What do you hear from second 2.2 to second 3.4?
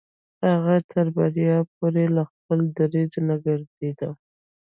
خپل دريځه نه